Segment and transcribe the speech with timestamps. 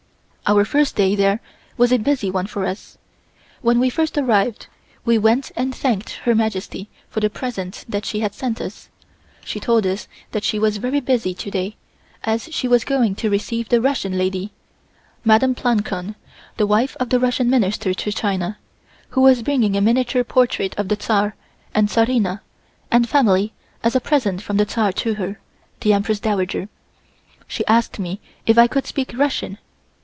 [0.47, 1.39] Our first day there
[1.77, 2.97] was a busy one for us.
[3.61, 4.67] When we first arrived
[5.05, 8.89] we went and thanked Her Majesty for the present that she had sent us.
[9.45, 11.77] She told us that she was very busy to day,
[12.25, 14.51] as she was going to receive a Russian lady,
[15.23, 16.15] Madame Plancon,
[16.59, 18.57] wife of the Russian Minister to China,
[19.11, 21.33] who was bringing a miniature portrait of the Czar
[21.73, 22.41] and Czarina
[22.91, 23.53] and family
[23.85, 25.39] as a present from the Czar to her,
[25.79, 26.67] the Empress Dowager.
[27.47, 29.57] She asked me if I could speak Russian.